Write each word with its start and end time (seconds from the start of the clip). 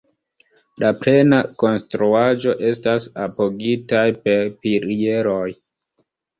La 0.83 0.87
plena 1.01 1.41
konstruaĵo 1.63 2.55
estas 2.71 3.07
apogitaj 3.27 4.09
per 4.27 4.43
pilieroj. 4.65 5.49